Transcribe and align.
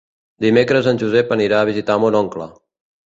Dimecres 0.43 0.87
en 0.91 1.01
Josep 1.03 1.35
anirà 1.35 1.59
a 1.61 1.67
visitar 1.71 1.99
mon 2.05 2.17
oncle. 2.21 2.49